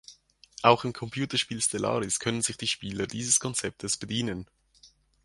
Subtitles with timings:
[0.63, 4.49] Auch im Computerspiel Stellaris können sich die Spieler dieses Konzeptes bedienen.